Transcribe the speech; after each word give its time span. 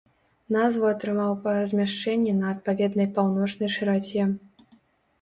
Назву 0.53 0.87
атрымаў 0.91 1.35
па 1.43 1.53
размяшчэнні 1.59 2.33
на 2.41 2.51
адпаведнай 2.57 3.13
паўночнай 3.21 3.75
шыраце. 3.79 4.21